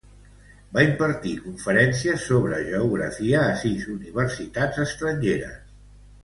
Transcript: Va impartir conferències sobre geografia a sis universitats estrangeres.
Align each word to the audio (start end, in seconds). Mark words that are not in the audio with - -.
Va 0.77 0.85
impartir 0.85 1.33
conferències 1.43 2.25
sobre 2.29 2.61
geografia 2.71 3.43
a 3.51 3.53
sis 3.65 3.85
universitats 3.97 4.83
estrangeres. 4.87 5.63